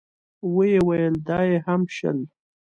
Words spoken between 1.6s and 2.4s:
هم شل.